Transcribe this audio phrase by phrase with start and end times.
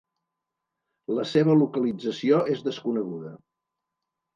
[1.19, 3.41] La seva localització és desconeguda.